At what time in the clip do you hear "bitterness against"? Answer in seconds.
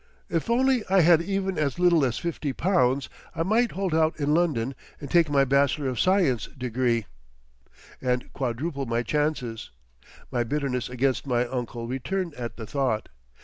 10.43-11.27